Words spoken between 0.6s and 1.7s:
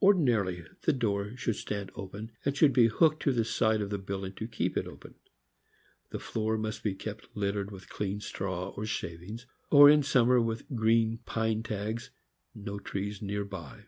the door should